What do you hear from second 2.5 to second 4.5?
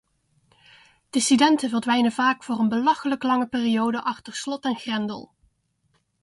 een belachelijk lange periode achter